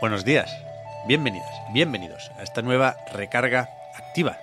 Buenos 0.00 0.24
días, 0.24 0.56
bienvenidas, 1.08 1.50
bienvenidos 1.72 2.30
a 2.38 2.44
esta 2.44 2.62
nueva 2.62 2.98
recarga 3.12 3.68
activa. 3.96 4.38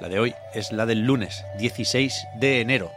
La 0.00 0.10
de 0.10 0.18
hoy 0.18 0.34
es 0.52 0.70
la 0.70 0.84
del 0.84 1.06
lunes 1.06 1.46
16 1.56 2.28
de 2.34 2.60
enero. 2.60 2.92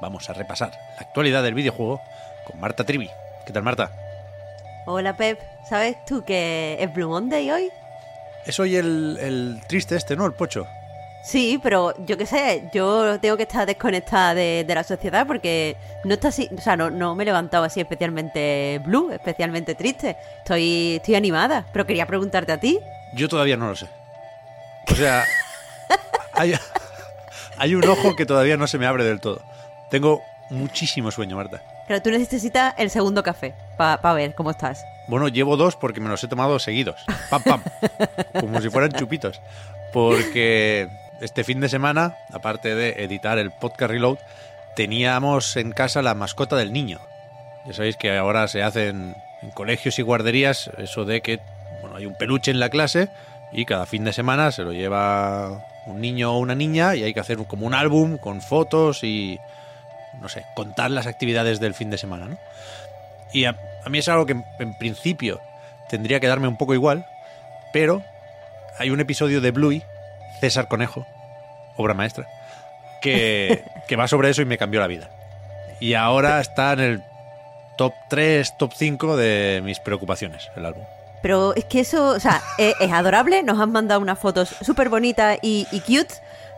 Vamos 0.00 0.30
a 0.30 0.32
repasar 0.32 0.70
la 0.94 1.00
actualidad 1.00 1.42
del 1.42 1.54
videojuego 1.54 2.00
con 2.46 2.60
Marta 2.60 2.84
Trivi. 2.84 3.10
¿Qué 3.46 3.52
tal, 3.52 3.64
Marta? 3.64 3.90
Hola 4.86 5.16
Pep, 5.16 5.40
¿sabes 5.68 5.96
tú 6.04 6.24
que 6.24 6.76
es 6.78 6.94
Blue 6.94 7.08
Monday 7.08 7.50
hoy? 7.50 7.68
Es 8.46 8.60
hoy 8.60 8.76
el, 8.76 9.18
el 9.20 9.60
triste 9.66 9.96
este, 9.96 10.14
¿no? 10.14 10.26
El 10.26 10.34
pocho. 10.34 10.68
Sí, 11.24 11.58
pero 11.62 11.94
yo 12.04 12.18
qué 12.18 12.26
sé, 12.26 12.68
yo 12.74 13.18
tengo 13.18 13.38
que 13.38 13.44
estar 13.44 13.66
desconectada 13.66 14.34
de, 14.34 14.62
de 14.66 14.74
la 14.74 14.84
sociedad 14.84 15.26
porque 15.26 15.74
no 16.04 16.12
está 16.12 16.28
así, 16.28 16.50
o 16.54 16.60
sea, 16.60 16.76
no, 16.76 16.90
no 16.90 17.14
me 17.14 17.22
he 17.22 17.24
levantado 17.24 17.64
así 17.64 17.80
especialmente 17.80 18.78
blue, 18.84 19.10
especialmente 19.10 19.74
triste. 19.74 20.18
Estoy, 20.40 20.96
estoy 20.96 21.14
animada, 21.14 21.64
pero 21.72 21.86
quería 21.86 22.06
preguntarte 22.06 22.52
a 22.52 22.60
ti. 22.60 22.78
Yo 23.14 23.26
todavía 23.26 23.56
no 23.56 23.68
lo 23.68 23.74
sé. 23.74 23.86
O 24.92 24.94
sea, 24.94 25.24
hay, 26.34 26.54
hay 27.56 27.74
un 27.74 27.88
ojo 27.88 28.14
que 28.16 28.26
todavía 28.26 28.58
no 28.58 28.66
se 28.66 28.76
me 28.76 28.84
abre 28.84 29.02
del 29.04 29.20
todo. 29.20 29.40
Tengo 29.90 30.20
muchísimo 30.50 31.10
sueño, 31.10 31.36
Marta. 31.36 31.62
Pero 31.88 32.02
tú 32.02 32.10
necesitas 32.10 32.74
el 32.76 32.90
segundo 32.90 33.22
café 33.22 33.54
para 33.78 34.12
ver 34.12 34.34
cómo 34.34 34.50
estás. 34.50 34.84
Bueno, 35.08 35.28
llevo 35.28 35.56
dos 35.56 35.74
porque 35.74 36.00
me 36.00 36.10
los 36.10 36.22
he 36.22 36.28
tomado 36.28 36.58
seguidos. 36.58 37.02
Pam, 37.30 37.42
pam. 37.42 37.62
Como 38.40 38.60
si 38.60 38.68
fueran 38.68 38.92
chupitos. 38.92 39.40
Porque 39.92 40.88
este 41.24 41.42
fin 41.42 41.58
de 41.60 41.70
semana, 41.70 42.18
aparte 42.32 42.74
de 42.74 43.02
editar 43.02 43.38
el 43.38 43.50
podcast 43.50 43.90
Reload, 43.90 44.18
teníamos 44.76 45.56
en 45.56 45.72
casa 45.72 46.02
la 46.02 46.14
mascota 46.14 46.54
del 46.54 46.70
niño. 46.70 47.00
Ya 47.64 47.72
sabéis 47.72 47.96
que 47.96 48.14
ahora 48.14 48.46
se 48.46 48.62
hacen 48.62 49.16
en 49.40 49.50
colegios 49.50 49.98
y 49.98 50.02
guarderías 50.02 50.70
eso 50.76 51.06
de 51.06 51.22
que 51.22 51.40
bueno, 51.80 51.96
hay 51.96 52.04
un 52.04 52.14
peluche 52.14 52.50
en 52.50 52.60
la 52.60 52.68
clase 52.68 53.08
y 53.52 53.64
cada 53.64 53.86
fin 53.86 54.04
de 54.04 54.12
semana 54.12 54.52
se 54.52 54.64
lo 54.64 54.74
lleva 54.74 55.64
un 55.86 56.02
niño 56.02 56.34
o 56.34 56.38
una 56.38 56.54
niña 56.54 56.94
y 56.94 57.04
hay 57.04 57.14
que 57.14 57.20
hacer 57.20 57.38
como 57.46 57.66
un 57.66 57.72
álbum 57.72 58.18
con 58.18 58.42
fotos 58.42 59.02
y 59.02 59.40
no 60.20 60.28
sé, 60.28 60.44
contar 60.54 60.90
las 60.90 61.06
actividades 61.06 61.58
del 61.58 61.72
fin 61.72 61.88
de 61.88 61.96
semana, 61.96 62.26
¿no? 62.26 62.38
Y 63.32 63.46
a, 63.46 63.56
a 63.82 63.88
mí 63.88 63.98
es 63.98 64.08
algo 64.10 64.26
que 64.26 64.36
en 64.58 64.74
principio 64.74 65.40
tendría 65.88 66.20
que 66.20 66.26
darme 66.26 66.48
un 66.48 66.58
poco 66.58 66.74
igual, 66.74 67.06
pero 67.72 68.02
hay 68.78 68.90
un 68.90 69.00
episodio 69.00 69.40
de 69.40 69.52
Bluey, 69.52 69.82
César 70.40 70.68
Conejo, 70.68 71.06
obra 71.76 71.94
maestra, 71.94 72.26
que, 73.00 73.64
que 73.88 73.96
va 73.96 74.08
sobre 74.08 74.30
eso 74.30 74.42
y 74.42 74.44
me 74.44 74.58
cambió 74.58 74.80
la 74.80 74.86
vida. 74.86 75.10
Y 75.80 75.94
ahora 75.94 76.40
está 76.40 76.72
en 76.72 76.80
el 76.80 77.02
top 77.76 77.92
3, 78.08 78.56
top 78.56 78.72
5 78.74 79.16
de 79.16 79.60
mis 79.64 79.80
preocupaciones, 79.80 80.50
el 80.56 80.66
álbum. 80.66 80.84
Pero 81.22 81.54
es 81.54 81.64
que 81.64 81.80
eso, 81.80 82.08
o 82.08 82.20
sea, 82.20 82.42
es, 82.58 82.74
es 82.80 82.92
adorable, 82.92 83.42
nos 83.42 83.58
han 83.58 83.72
mandado 83.72 84.00
unas 84.00 84.18
fotos 84.18 84.54
súper 84.60 84.88
bonitas 84.88 85.38
y, 85.42 85.66
y 85.72 85.80
cute. 85.80 86.14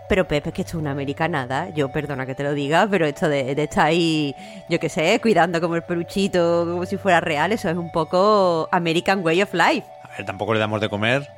Pero 0.09 0.27
Pepe, 0.29 0.51
es 0.51 0.55
que 0.55 0.63
esto 0.63 0.77
es 0.77 0.81
una 0.81 0.93
americanada. 0.93 1.69
Yo, 1.71 1.89
perdona 1.89 2.27
que 2.27 2.35
te 2.35 2.45
lo 2.45 2.55
diga, 2.55 2.87
pero 2.89 3.07
esto 3.07 3.29
de, 3.29 3.55
de 3.55 3.63
estar 3.65 3.87
ahí, 3.87 4.35
yo 4.69 4.79
qué 4.79 4.89
sé, 4.89 5.19
cuidando 5.21 5.61
como 5.61 5.75
el 5.77 5.83
peluchito, 5.83 6.65
como 6.69 6.87
si 6.87 6.97
fuera 6.97 7.21
real, 7.21 7.53
eso 7.53 7.69
es 7.69 7.77
un 7.77 7.91
poco 7.91 8.69
American 8.71 9.25
Way 9.25 9.43
of 9.43 9.55
Life. 9.55 9.87
A 10.03 10.17
ver, 10.17 10.27
tampoco 10.27 10.55
le 10.55 10.61
damos 10.61 10.81
de 10.81 10.89
comer, 10.89 11.29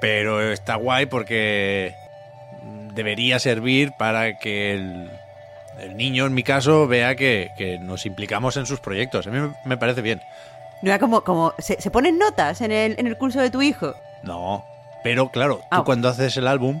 pero 0.00 0.40
está 0.52 0.74
guay 0.76 1.06
porque 1.06 1.94
debería 2.94 3.38
servir 3.38 3.92
para 3.98 4.38
que 4.38 4.72
el, 4.74 5.10
el 5.78 5.96
niño, 5.96 6.26
en 6.26 6.34
mi 6.34 6.42
caso, 6.42 6.86
vea 6.86 7.14
que, 7.14 7.50
que 7.56 7.78
nos 7.78 8.06
implicamos 8.06 8.56
en 8.56 8.66
sus 8.66 8.80
proyectos. 8.80 9.26
A 9.26 9.30
mí 9.30 9.52
me- 9.64 9.76
parece 9.76 10.02
bien. 10.02 10.20
No 10.82 10.90
era 10.90 10.98
como, 10.98 11.22
como 11.22 11.54
¿se, 11.58 11.80
se 11.80 11.90
ponen 11.90 12.18
notas 12.18 12.60
en 12.60 12.72
el, 12.72 12.96
en 12.98 13.06
el 13.06 13.16
curso 13.16 13.40
de 13.40 13.50
tu 13.50 13.62
hijo? 13.62 13.94
No, 14.22 14.64
pero 15.04 15.30
claro, 15.30 15.56
tú 15.58 15.62
Ah. 15.70 15.82
cuando 15.84 16.08
haces 16.08 16.36
el 16.36 16.46
álbum 16.48 16.80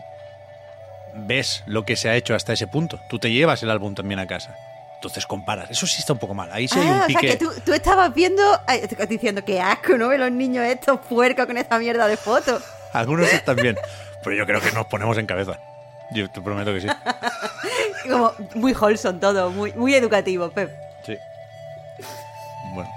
ves 1.14 1.62
lo 1.66 1.84
que 1.84 1.96
se 1.96 2.08
ha 2.08 2.16
hecho 2.16 2.34
hasta 2.34 2.52
ese 2.52 2.66
punto. 2.66 3.00
Tú 3.08 3.18
te 3.18 3.30
llevas 3.30 3.62
el 3.62 3.70
álbum 3.70 3.94
también 3.94 4.18
a 4.20 4.26
casa. 4.26 4.56
Entonces 4.96 5.26
comparas. 5.26 5.70
Eso 5.70 5.86
sí 5.86 5.96
está 5.98 6.12
un 6.12 6.18
poco 6.20 6.32
mal. 6.34 6.48
Ahí 6.52 6.68
sí 6.68 6.78
hay 6.78 6.86
ah, 6.88 6.92
un 6.92 7.00
o 7.02 7.06
pique. 7.06 7.20
sea 7.28 7.30
que 7.38 7.44
tú, 7.44 7.50
tú 7.64 7.72
estabas 7.72 8.14
viendo, 8.14 8.42
diciendo 9.08 9.44
que 9.44 9.60
asco, 9.60 9.96
¿no? 9.98 10.08
Ve 10.08 10.18
los 10.18 10.30
niños 10.30 10.64
estos 10.64 11.00
puercos 11.00 11.46
con 11.46 11.58
esta 11.58 11.78
mierda 11.78 12.06
de 12.06 12.16
fotos. 12.16 12.62
Algunos 12.92 13.26
están 13.32 13.56
bien. 13.56 13.76
Pero 14.22 14.36
yo 14.36 14.46
creo 14.46 14.60
que 14.60 14.72
nos 14.72 14.86
ponemos 14.86 15.18
en 15.18 15.26
cabeza. 15.26 15.58
Yo 16.12 16.30
te 16.30 16.40
prometo 16.40 16.72
que 16.72 16.82
sí. 16.82 16.88
Como 18.08 18.32
muy 18.54 18.72
wholesome 18.72 19.18
todo, 19.18 19.50
muy, 19.50 19.72
muy 19.72 19.94
educativo, 19.94 20.50
Pep. 20.50 20.70
Sí. 21.04 21.16
Bueno. 22.74 22.90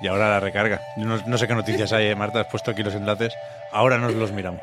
Y 0.00 0.06
ahora 0.06 0.28
la 0.28 0.40
recarga. 0.40 0.80
No, 0.96 1.18
no 1.26 1.38
sé 1.38 1.46
qué 1.46 1.54
noticias 1.54 1.92
hay, 1.92 2.08
eh, 2.08 2.14
Marta. 2.14 2.40
Has 2.40 2.46
puesto 2.48 2.70
aquí 2.70 2.82
los 2.82 2.94
enlaces. 2.94 3.34
Ahora 3.72 3.98
nos 3.98 4.14
los 4.14 4.32
miramos. 4.32 4.62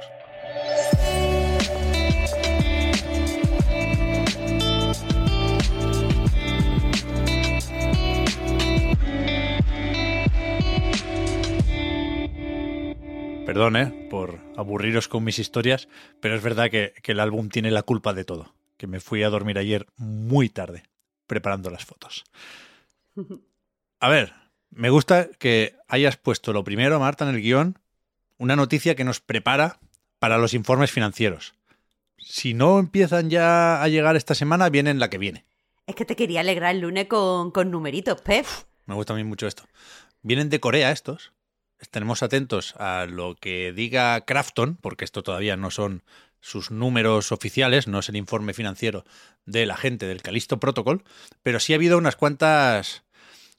Perdón, 13.46 13.76
¿eh? 13.76 14.08
Por 14.10 14.40
aburriros 14.62 15.08
con 15.08 15.24
mis 15.24 15.40
historias, 15.40 15.88
pero 16.20 16.36
es 16.36 16.42
verdad 16.42 16.70
que, 16.70 16.94
que 17.02 17.12
el 17.12 17.20
álbum 17.20 17.50
tiene 17.50 17.72
la 17.72 17.84
culpa 17.84 18.14
de 18.14 18.26
todo. 18.26 18.54
Que 18.78 18.88
me 18.88 19.00
fui 19.00 19.24
a 19.24 19.30
dormir 19.30 19.58
ayer 19.58 19.88
muy 19.98 20.50
tarde, 20.50 20.84
preparando 21.28 21.70
las 21.70 21.86
fotos. 21.86 22.24
A 24.00 24.10
ver, 24.10 24.34
me 24.72 24.90
gusta 24.90 25.30
que 25.38 25.76
hayas 25.88 26.18
puesto 26.18 26.54
lo 26.54 26.64
primero, 26.64 27.00
Marta, 27.00 27.30
en 27.30 27.36
el 27.36 27.42
guion, 27.42 27.78
una 28.40 28.56
noticia 28.56 28.96
que 28.96 29.04
nos 29.04 29.20
prepara 29.20 29.80
para 30.18 30.40
los 30.40 30.56
informes 30.56 30.92
financieros. 30.92 31.54
Si 32.18 32.54
no 32.56 32.80
empiezan 32.80 33.30
ya 33.30 33.84
a 33.84 33.88
llegar 33.90 34.16
esta 34.16 34.34
semana, 34.34 34.70
vienen 34.70 35.00
la 35.00 35.10
que 35.10 35.20
viene. 35.20 35.46
Es 35.86 35.96
que 35.96 36.06
te 36.06 36.16
quería 36.16 36.40
alegrar 36.40 36.74
el 36.74 36.82
lunes 36.82 37.08
con, 37.08 37.52
con 37.52 37.70
numeritos, 37.70 38.22
Pep. 38.22 38.46
Me 38.86 38.96
gusta 38.96 39.14
a 39.14 39.16
mí 39.16 39.24
mucho 39.24 39.46
esto. 39.46 39.64
Vienen 40.22 40.50
de 40.50 40.60
Corea 40.60 40.92
estos. 40.92 41.32
Estaremos 41.82 42.22
atentos 42.22 42.76
a 42.78 43.08
lo 43.10 43.36
que 43.36 43.74
diga 43.74 44.22
Crafton, 44.22 44.78
porque 44.80 45.04
esto 45.04 45.24
todavía 45.24 45.58
no 45.58 45.72
son 45.72 46.04
sus 46.40 46.72
números 46.72 47.32
oficiales, 47.32 47.88
no 47.88 48.00
es 48.00 48.10
el 48.10 48.16
informe 48.16 48.54
financiero 48.54 49.04
de 49.46 49.66
la 49.66 49.76
gente 49.76 50.06
del 50.06 50.22
Calisto 50.22 50.60
Protocol, 50.60 51.04
pero 51.44 51.60
sí 51.60 51.74
ha 51.74 51.78
habido 51.78 51.98
unas 51.98 52.16
cuantas, 52.16 53.04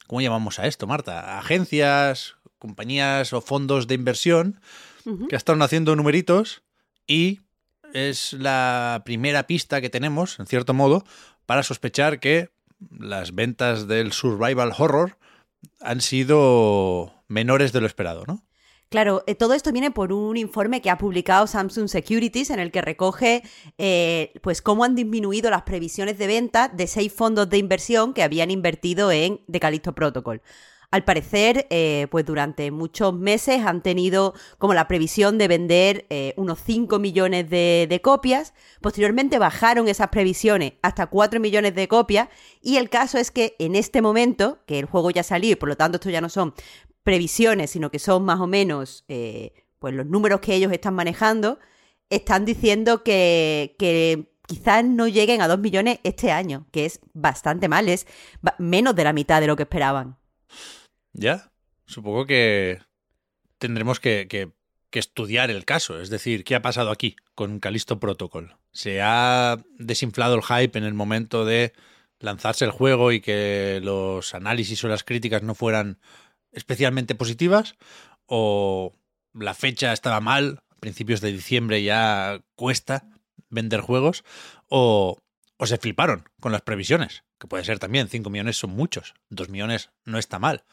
¿cómo 0.06 0.20
llamamos 0.20 0.58
a 0.58 0.66
esto, 0.66 0.86
Marta? 0.86 1.38
Agencias, 1.38 2.36
compañías 2.58 3.32
o 3.32 3.40
fondos 3.40 3.88
de 3.88 3.94
inversión 3.94 4.60
que 5.28 5.34
están 5.34 5.60
haciendo 5.62 5.96
numeritos 5.96 6.62
y 7.08 7.40
es 7.92 8.32
la 8.34 9.02
primera 9.04 9.48
pista 9.48 9.80
que 9.80 9.90
tenemos, 9.90 10.38
en 10.38 10.46
cierto 10.46 10.74
modo, 10.74 11.04
para 11.44 11.64
sospechar 11.64 12.20
que 12.20 12.50
las 12.98 13.34
ventas 13.34 13.88
del 13.88 14.12
survival 14.12 14.72
horror 14.78 15.18
han 15.80 16.00
sido 16.00 17.21
menores 17.32 17.72
de 17.72 17.80
lo 17.80 17.86
esperado, 17.86 18.24
¿no? 18.26 18.44
Claro, 18.92 19.24
eh, 19.26 19.34
todo 19.34 19.54
esto 19.54 19.72
viene 19.72 19.90
por 19.90 20.12
un 20.12 20.36
informe 20.36 20.82
que 20.82 20.90
ha 20.90 20.98
publicado 20.98 21.46
Samsung 21.46 21.88
Securities 21.88 22.50
en 22.50 22.60
el 22.60 22.70
que 22.70 22.82
recoge 22.82 23.42
eh, 23.78 24.34
pues 24.42 24.60
cómo 24.60 24.84
han 24.84 24.94
disminuido 24.94 25.48
las 25.48 25.62
previsiones 25.62 26.18
de 26.18 26.26
venta 26.26 26.68
de 26.68 26.86
seis 26.86 27.10
fondos 27.10 27.48
de 27.48 27.56
inversión 27.56 28.12
que 28.12 28.22
habían 28.22 28.50
invertido 28.50 29.10
en 29.10 29.40
The 29.50 29.60
Protocol. 29.94 30.42
Al 30.90 31.04
parecer, 31.04 31.66
eh, 31.70 32.06
pues 32.10 32.26
durante 32.26 32.70
muchos 32.70 33.14
meses 33.14 33.64
han 33.64 33.82
tenido 33.82 34.34
como 34.58 34.74
la 34.74 34.88
previsión 34.88 35.38
de 35.38 35.48
vender 35.48 36.04
unos 36.36 36.58
5 36.62 36.98
millones 36.98 37.48
de, 37.48 37.86
de 37.88 38.00
copias. 38.02 38.52
Posteriormente 38.82 39.38
bajaron 39.38 39.88
esas 39.88 40.08
previsiones 40.08 40.74
hasta 40.82 41.06
4 41.06 41.40
millones 41.40 41.74
de 41.74 41.88
copias. 41.88 42.28
Y 42.60 42.76
el 42.76 42.90
caso 42.90 43.16
es 43.16 43.30
que 43.30 43.56
en 43.58 43.74
este 43.74 44.02
momento, 44.02 44.58
que 44.66 44.78
el 44.78 44.84
juego 44.84 45.10
ya 45.10 45.22
salió 45.22 45.52
y 45.52 45.56
por 45.56 45.70
lo 45.70 45.76
tanto 45.78 45.96
esto 45.96 46.10
ya 46.10 46.20
no 46.20 46.28
son 46.28 46.52
previsiones, 47.02 47.70
sino 47.70 47.90
que 47.90 47.98
son 47.98 48.24
más 48.24 48.40
o 48.40 48.46
menos 48.46 49.04
eh, 49.08 49.52
pues 49.78 49.94
los 49.94 50.06
números 50.06 50.40
que 50.40 50.54
ellos 50.54 50.72
están 50.72 50.94
manejando, 50.94 51.58
están 52.08 52.44
diciendo 52.44 53.02
que, 53.02 53.76
quizás 54.46 54.84
no 54.84 55.08
lleguen 55.08 55.40
a 55.40 55.48
2 55.48 55.58
millones 55.58 55.98
este 56.04 56.30
año, 56.30 56.66
que 56.70 56.84
es 56.84 57.00
bastante 57.14 57.68
mal, 57.68 57.88
es 57.88 58.06
menos 58.58 58.94
de 58.94 59.04
la 59.04 59.12
mitad 59.12 59.40
de 59.40 59.46
lo 59.48 59.56
que 59.56 59.64
esperaban. 59.64 60.18
Ya, 61.12 61.50
supongo 61.86 62.26
que 62.26 62.80
tendremos 63.58 63.98
que, 63.98 64.28
que, 64.28 64.52
estudiar 64.98 65.50
el 65.50 65.64
caso, 65.64 66.00
es 66.00 66.10
decir, 66.10 66.44
¿qué 66.44 66.54
ha 66.54 66.62
pasado 66.62 66.90
aquí 66.90 67.16
con 67.34 67.60
Calisto 67.60 67.98
Protocol? 67.98 68.56
¿Se 68.72 69.00
ha 69.00 69.56
desinflado 69.78 70.34
el 70.34 70.42
hype 70.42 70.78
en 70.78 70.84
el 70.84 70.94
momento 70.94 71.44
de 71.46 71.72
lanzarse 72.20 72.64
el 72.64 72.70
juego 72.70 73.10
y 73.10 73.20
que 73.20 73.80
los 73.82 74.34
análisis 74.34 74.84
o 74.84 74.88
las 74.88 75.02
críticas 75.02 75.42
no 75.42 75.54
fueran 75.54 75.98
especialmente 76.52 77.14
positivas? 77.14 77.76
¿O 78.26 78.92
la 79.34 79.54
fecha 79.54 79.92
estaba 79.92 80.20
mal, 80.20 80.62
a 80.70 80.76
principios 80.76 81.20
de 81.20 81.32
diciembre 81.32 81.82
ya 81.82 82.42
cuesta 82.54 83.08
vender 83.48 83.80
juegos? 83.80 84.24
¿O, 84.68 85.18
o 85.56 85.66
se 85.66 85.78
fliparon 85.78 86.28
con 86.40 86.52
las 86.52 86.62
previsiones? 86.62 87.24
Que 87.38 87.48
puede 87.48 87.64
ser 87.64 87.78
también, 87.78 88.08
5 88.08 88.30
millones 88.30 88.56
son 88.56 88.70
muchos, 88.70 89.14
2 89.30 89.48
millones 89.48 89.90
no 90.04 90.18
está 90.18 90.38
mal. 90.38 90.64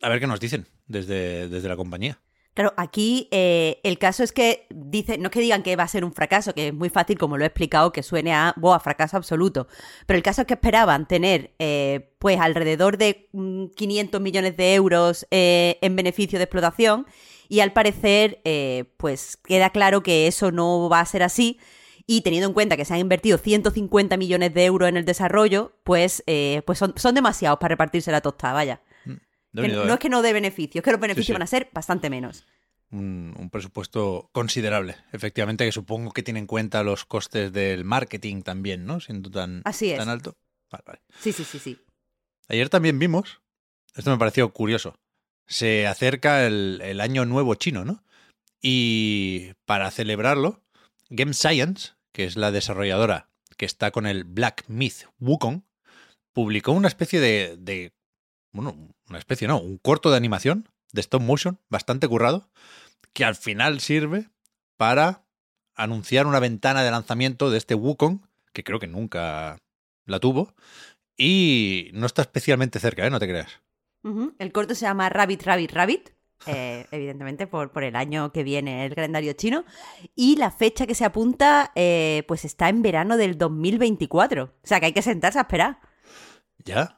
A 0.00 0.08
ver 0.08 0.20
qué 0.20 0.26
nos 0.26 0.40
dicen 0.40 0.66
desde, 0.86 1.48
desde 1.48 1.68
la 1.68 1.76
compañía. 1.76 2.20
Claro, 2.56 2.72
aquí 2.78 3.28
eh, 3.32 3.80
el 3.82 3.98
caso 3.98 4.22
es 4.24 4.32
que 4.32 4.66
dice, 4.70 5.18
no 5.18 5.24
es 5.26 5.30
que 5.30 5.40
digan 5.40 5.62
que 5.62 5.76
va 5.76 5.82
a 5.82 5.88
ser 5.88 6.06
un 6.06 6.14
fracaso, 6.14 6.54
que 6.54 6.68
es 6.68 6.74
muy 6.74 6.88
fácil, 6.88 7.18
como 7.18 7.36
lo 7.36 7.44
he 7.44 7.48
explicado, 7.48 7.92
que 7.92 8.02
suene 8.02 8.32
a, 8.32 8.54
fracaso 8.82 9.18
absoluto. 9.18 9.68
Pero 10.06 10.16
el 10.16 10.22
caso 10.22 10.40
es 10.40 10.46
que 10.46 10.54
esperaban 10.54 11.06
tener, 11.06 11.52
eh, 11.58 12.14
pues, 12.18 12.40
alrededor 12.40 12.96
de 12.96 13.28
500 13.76 14.18
mm, 14.18 14.24
millones 14.24 14.56
de 14.56 14.74
euros 14.74 15.26
eh, 15.30 15.76
en 15.82 15.96
beneficio 15.96 16.38
de 16.38 16.44
explotación 16.44 17.04
y 17.50 17.60
al 17.60 17.74
parecer, 17.74 18.40
pues, 18.96 19.36
queda 19.36 19.68
claro 19.68 20.02
que 20.02 20.26
eso 20.26 20.50
no 20.50 20.88
va 20.88 21.00
a 21.00 21.04
ser 21.04 21.24
así. 21.24 21.58
Y 22.06 22.22
teniendo 22.22 22.48
en 22.48 22.54
cuenta 22.54 22.78
que 22.78 22.86
se 22.86 22.94
han 22.94 23.00
invertido 23.00 23.36
150 23.36 24.16
millones 24.16 24.54
de 24.54 24.64
euros 24.64 24.88
en 24.88 24.96
el 24.96 25.04
desarrollo, 25.04 25.72
pues, 25.84 26.24
pues 26.64 26.78
son 26.78 27.14
demasiados 27.14 27.58
para 27.58 27.74
repartirse 27.74 28.10
la 28.10 28.22
tostada, 28.22 28.54
vaya 28.54 28.80
no 29.62 29.94
es 29.94 30.00
que 30.00 30.08
no 30.08 30.22
dé 30.22 30.32
beneficios, 30.32 30.76
es 30.76 30.84
que 30.84 30.92
los 30.92 31.00
beneficios 31.00 31.34
van 31.34 31.42
a 31.42 31.46
ser 31.46 31.70
bastante 31.72 32.10
menos. 32.10 32.44
Un, 32.90 33.48
presupuesto 33.50 34.28
considerable, 34.32 34.96
efectivamente, 35.12 35.64
que 35.64 35.72
supongo 35.72 36.12
que 36.12 36.22
tiene 36.22 36.40
en 36.40 36.46
cuenta 36.46 36.82
los 36.82 37.04
costes 37.04 37.52
del 37.52 37.84
marketing 37.84 38.42
también, 38.42 38.86
¿no? 38.86 39.00
Siendo 39.00 39.30
tan, 39.30 39.62
tan 39.62 40.08
alto. 40.08 40.36
Sí, 41.20 41.32
sí, 41.32 41.44
sí, 41.44 41.58
sí. 41.58 41.78
Ayer 42.48 42.68
también 42.68 42.98
vimos, 42.98 43.40
esto 43.94 44.10
me 44.10 44.18
pareció 44.18 44.52
curioso, 44.52 44.98
se 45.46 45.86
acerca 45.86 46.46
el, 46.46 46.80
el 46.82 47.00
año 47.00 47.24
nuevo 47.24 47.54
chino, 47.54 47.84
¿no? 47.84 48.04
Y 48.60 49.52
para 49.64 49.90
celebrarlo, 49.90 50.62
Game 51.08 51.34
Science, 51.34 51.92
que 52.12 52.24
es 52.24 52.36
la 52.36 52.50
desarrolladora 52.50 53.28
que 53.56 53.66
está 53.66 53.90
con 53.90 54.06
el 54.06 54.24
Black 54.24 54.64
Myth 54.68 55.06
Wukong, 55.18 55.62
publicó 56.32 56.72
una 56.72 56.88
especie 56.88 57.20
de, 57.20 57.56
de 57.58 57.92
bueno, 58.56 58.88
una 59.08 59.18
especie, 59.18 59.46
no, 59.46 59.60
un 59.60 59.78
corto 59.78 60.10
de 60.10 60.16
animación 60.16 60.68
de 60.92 61.00
stop 61.00 61.22
motion 61.22 61.60
bastante 61.68 62.08
currado, 62.08 62.48
que 63.12 63.24
al 63.24 63.36
final 63.36 63.80
sirve 63.80 64.30
para 64.76 65.24
anunciar 65.74 66.26
una 66.26 66.40
ventana 66.40 66.82
de 66.82 66.90
lanzamiento 66.90 67.50
de 67.50 67.58
este 67.58 67.74
Wukong, 67.74 68.20
que 68.52 68.64
creo 68.64 68.78
que 68.78 68.86
nunca 68.86 69.58
la 70.06 70.20
tuvo, 70.20 70.54
y 71.16 71.90
no 71.94 72.06
está 72.06 72.22
especialmente 72.22 72.78
cerca, 72.78 73.06
¿eh? 73.06 73.10
No 73.10 73.18
te 73.18 73.28
creas. 73.28 73.60
El 74.38 74.52
corto 74.52 74.74
se 74.74 74.86
llama 74.86 75.08
Rabbit, 75.08 75.42
Rabbit, 75.42 75.72
Rabbit. 75.72 76.10
Eh, 76.46 76.86
evidentemente 76.92 77.46
por, 77.46 77.72
por, 77.72 77.82
el 77.82 77.96
año 77.96 78.30
que 78.30 78.44
viene 78.44 78.84
el 78.84 78.94
calendario 78.94 79.32
chino. 79.32 79.64
Y 80.14 80.36
la 80.36 80.50
fecha 80.50 80.86
que 80.86 80.94
se 80.94 81.04
apunta, 81.04 81.72
eh, 81.74 82.22
pues 82.28 82.44
está 82.44 82.68
en 82.68 82.82
verano 82.82 83.16
del 83.16 83.36
2024. 83.36 84.44
O 84.44 84.50
sea 84.62 84.78
que 84.78 84.86
hay 84.86 84.92
que 84.92 85.02
sentarse 85.02 85.38
a 85.38 85.42
esperar. 85.42 85.80
¿Ya? 86.64 86.95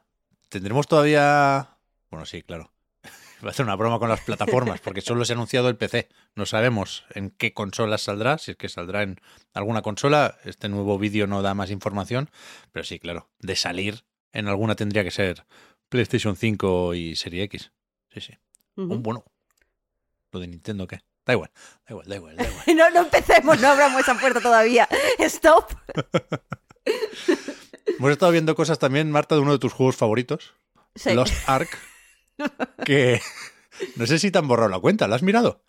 ¿Tendremos 0.48 0.86
todavía 0.86 1.78
bueno, 2.10 2.26
sí, 2.26 2.42
claro. 2.42 2.72
Va 3.44 3.48
a 3.48 3.50
hacer 3.50 3.64
una 3.64 3.76
broma 3.76 3.98
con 3.98 4.08
las 4.08 4.20
plataformas, 4.20 4.80
porque 4.80 5.00
solo 5.00 5.24
se 5.24 5.32
ha 5.32 5.36
anunciado 5.36 5.68
el 5.68 5.76
PC. 5.76 6.08
No 6.34 6.46
sabemos 6.46 7.04
en 7.10 7.30
qué 7.30 7.52
consolas 7.52 8.02
saldrá, 8.02 8.38
si 8.38 8.52
es 8.52 8.56
que 8.56 8.68
saldrá 8.68 9.02
en 9.02 9.20
alguna 9.54 9.82
consola. 9.82 10.38
Este 10.44 10.68
nuevo 10.68 10.98
vídeo 10.98 11.26
no 11.26 11.42
da 11.42 11.54
más 11.54 11.70
información, 11.70 12.30
pero 12.72 12.84
sí, 12.84 12.98
claro, 12.98 13.28
de 13.38 13.56
salir 13.56 14.04
en 14.32 14.48
alguna 14.48 14.74
tendría 14.74 15.04
que 15.04 15.10
ser 15.10 15.46
PlayStation 15.88 16.36
5 16.36 16.94
y 16.94 17.16
Serie 17.16 17.44
X. 17.44 17.72
Sí, 18.12 18.20
sí. 18.20 18.34
Un 18.76 19.02
bueno. 19.02 19.24
Lo 20.30 20.40
de 20.40 20.46
Nintendo, 20.46 20.86
¿qué? 20.86 21.00
Da 21.24 21.32
igual, 21.32 21.50
da 21.86 21.90
igual, 21.90 22.06
da 22.08 22.16
igual, 22.16 22.36
da 22.36 22.44
igual. 22.44 22.64
no, 22.76 22.90
no 22.90 23.00
empecemos, 23.00 23.60
no 23.60 23.68
abramos 23.68 24.00
esa 24.00 24.18
puerta 24.18 24.40
todavía. 24.40 24.88
Stop. 25.18 25.72
Hemos 27.98 28.10
estado 28.10 28.32
viendo 28.32 28.54
cosas 28.54 28.78
también, 28.78 29.10
Marta, 29.10 29.34
de 29.34 29.40
uno 29.40 29.52
de 29.52 29.58
tus 29.58 29.72
juegos 29.72 29.96
favoritos. 29.96 30.54
Lost 31.06 31.34
Ark 31.46 31.68
que 32.84 33.20
no 33.96 34.06
sé 34.06 34.18
si 34.18 34.30
te 34.30 34.38
han 34.38 34.48
borrado 34.48 34.68
la 34.68 34.80
cuenta, 34.80 35.08
¿la 35.08 35.16
has 35.16 35.22
mirado? 35.22 35.62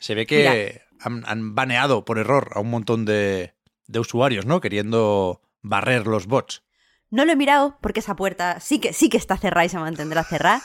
Se 0.00 0.14
ve 0.14 0.26
que 0.26 0.82
han, 1.00 1.54
baneado 1.54 2.04
por 2.04 2.18
error 2.18 2.50
a 2.54 2.60
un 2.60 2.70
montón 2.70 3.04
de, 3.04 3.54
de 3.86 3.98
usuarios, 3.98 4.46
¿no? 4.46 4.60
Queriendo 4.60 5.42
barrer 5.62 6.06
los 6.06 6.26
bots. 6.26 6.62
No 7.10 7.24
lo 7.24 7.32
he 7.32 7.36
mirado 7.36 7.78
porque 7.80 8.00
esa 8.00 8.16
puerta 8.16 8.60
sí 8.60 8.80
que, 8.80 8.92
sí 8.92 9.08
que 9.08 9.16
está 9.16 9.38
cerrada 9.38 9.64
y 9.64 9.70
se 9.70 9.78
mantendrá 9.78 10.24
cerrada, 10.24 10.60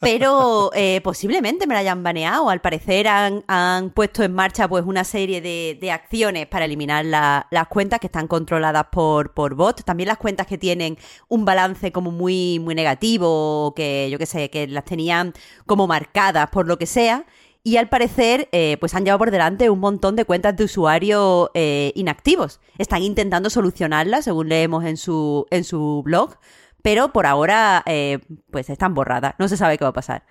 pero 0.00 0.70
eh, 0.74 1.02
posiblemente 1.02 1.66
me 1.66 1.74
la 1.74 1.80
hayan 1.80 2.02
baneado. 2.02 2.48
Al 2.48 2.62
parecer 2.62 3.06
han, 3.06 3.44
han 3.48 3.90
puesto 3.90 4.22
en 4.22 4.32
marcha 4.32 4.66
pues 4.66 4.84
una 4.86 5.04
serie 5.04 5.42
de, 5.42 5.76
de 5.78 5.90
acciones 5.90 6.46
para 6.46 6.64
eliminar 6.64 7.04
las 7.04 7.68
cuentas 7.68 8.00
que 8.00 8.06
están 8.06 8.28
controladas 8.28 8.86
por, 8.90 9.34
por 9.34 9.54
bots. 9.56 9.84
También 9.84 10.08
las 10.08 10.16
cuentas 10.16 10.46
que 10.46 10.56
tienen 10.56 10.96
un 11.28 11.44
balance 11.44 11.92
como 11.92 12.10
muy, 12.10 12.58
muy 12.60 12.74
negativo, 12.74 13.74
que 13.76 14.08
yo 14.10 14.18
qué 14.18 14.26
sé, 14.26 14.48
que 14.48 14.66
las 14.66 14.86
tenían 14.86 15.34
como 15.66 15.86
marcadas 15.86 16.48
por 16.48 16.66
lo 16.66 16.78
que 16.78 16.86
sea 16.86 17.26
y 17.66 17.78
al 17.78 17.88
parecer 17.88 18.50
eh, 18.52 18.76
pues 18.78 18.94
han 18.94 19.04
llevado 19.04 19.20
por 19.20 19.30
delante 19.30 19.70
un 19.70 19.80
montón 19.80 20.16
de 20.16 20.26
cuentas 20.26 20.54
de 20.54 20.64
usuario 20.64 21.50
eh, 21.54 21.92
inactivos. 21.96 22.60
Están 22.76 23.02
intentando 23.02 23.48
solucionarlas, 23.48 24.26
según 24.26 24.50
leemos 24.50 24.84
en 24.84 24.98
su, 24.98 25.46
en 25.50 25.64
su 25.64 26.02
blog, 26.04 26.36
pero 26.82 27.14
por 27.14 27.24
ahora 27.24 27.82
eh, 27.86 28.18
pues 28.50 28.68
están 28.68 28.92
borradas. 28.92 29.34
No 29.38 29.48
se 29.48 29.56
sabe 29.56 29.78
qué 29.78 29.84
va 29.84 29.90
a 29.90 29.94
pasar. 29.94 30.26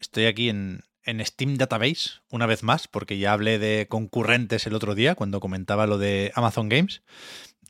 Estoy 0.00 0.26
aquí 0.26 0.48
en, 0.48 0.84
en 1.02 1.26
Steam 1.26 1.56
Database 1.56 2.20
una 2.30 2.46
vez 2.46 2.62
más, 2.62 2.86
porque 2.86 3.18
ya 3.18 3.32
hablé 3.32 3.58
de 3.58 3.88
concurrentes 3.88 4.64
el 4.68 4.74
otro 4.74 4.94
día 4.94 5.16
cuando 5.16 5.40
comentaba 5.40 5.88
lo 5.88 5.98
de 5.98 6.30
Amazon 6.36 6.68
Games. 6.68 7.02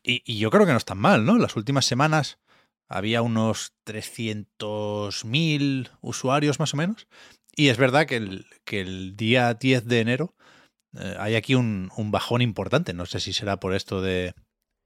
Y, 0.02 0.22
y 0.30 0.36
yo 0.38 0.50
creo 0.50 0.66
que 0.66 0.72
no 0.72 0.78
están 0.78 0.98
mal, 0.98 1.24
¿no? 1.24 1.38
Las 1.38 1.56
últimas 1.56 1.86
semanas 1.86 2.38
había 2.86 3.22
unos 3.22 3.72
300.000 3.86 5.88
usuarios 6.02 6.60
más 6.60 6.74
o 6.74 6.76
menos. 6.76 7.06
Y 7.54 7.68
es 7.68 7.76
verdad 7.76 8.06
que 8.06 8.16
el, 8.16 8.46
que 8.64 8.80
el 8.80 9.16
día 9.16 9.54
10 9.54 9.86
de 9.86 10.00
enero 10.00 10.34
eh, 10.98 11.16
hay 11.18 11.34
aquí 11.34 11.54
un, 11.54 11.90
bajón 11.96 12.42
importante. 12.42 12.92
No 12.92 13.06
sé 13.06 13.20
si 13.20 13.32
será 13.32 13.58
por 13.58 13.74
esto 13.74 14.00
de, 14.02 14.34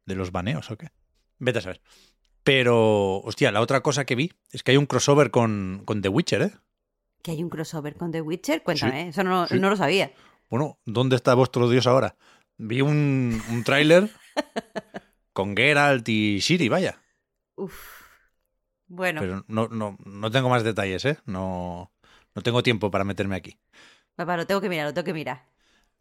de 0.06 0.14
los 0.14 0.32
baneos 0.32 0.70
o 0.70 0.76
qué. 0.76 0.88
Vete 1.38 1.58
a 1.58 1.62
saber. 1.62 1.80
Pero, 2.42 3.20
hostia, 3.20 3.50
la 3.52 3.60
otra 3.60 3.80
cosa 3.80 4.04
que 4.04 4.14
vi 4.14 4.32
es 4.50 4.62
que 4.62 4.72
hay 4.72 4.76
un 4.76 4.86
crossover 4.86 5.30
con, 5.30 5.82
con 5.86 6.02
The 6.02 6.10
Witcher, 6.10 6.42
¿eh? 6.42 6.52
¿Que 7.22 7.30
hay 7.30 7.42
un 7.42 7.48
crossover 7.48 7.96
con 7.96 8.12
The 8.12 8.20
Witcher? 8.20 8.62
Cuéntame, 8.62 9.08
eso 9.08 9.24
no, 9.24 9.46
no, 9.46 9.70
lo 9.70 9.76
sabía. 9.76 10.12
Bueno, 10.50 10.78
¿dónde 10.84 11.16
está 11.16 11.34
vuestro 11.34 11.70
dios 11.70 11.86
ahora? 11.86 12.16
Vi 12.58 12.82
un, 12.82 13.42
un 13.50 13.64
tráiler 13.64 14.10
con 15.32 15.56
Geralt 15.56 16.06
y 16.06 16.42
Siri, 16.42 16.68
vaya. 16.68 17.00
Uf. 17.56 18.02
Bueno. 18.86 19.22
Pero 19.22 19.44
no, 19.48 19.68
no, 19.68 19.96
no 20.04 20.30
tengo 20.30 20.50
más 20.50 20.64
detalles, 20.64 21.06
¿eh? 21.06 21.18
No, 21.24 21.93
no 22.34 22.42
tengo 22.42 22.62
tiempo 22.62 22.90
para 22.90 23.04
meterme 23.04 23.36
aquí. 23.36 23.58
Papá, 24.14 24.36
lo 24.36 24.46
tengo 24.46 24.60
que 24.60 24.68
mirar, 24.68 24.86
lo 24.86 24.94
tengo 24.94 25.04
que 25.04 25.14
mirar. 25.14 25.46